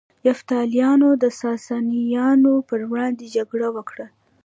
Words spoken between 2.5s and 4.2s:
پر وړاندې جګړه وکړه